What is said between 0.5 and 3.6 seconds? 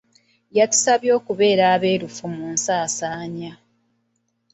Yatusabye okubeera abeerufu mu nsaansaanya.